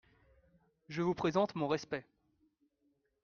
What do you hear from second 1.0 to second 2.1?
vous présente mon respect.